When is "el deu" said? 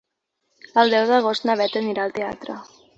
0.85-1.05